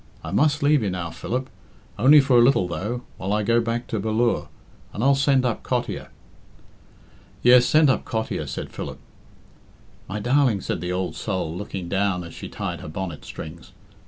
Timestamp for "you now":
0.81-1.11